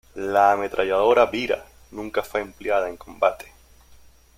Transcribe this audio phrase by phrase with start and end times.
[0.15, 3.53] La ametralladora Bira nunca fue empleada en combate.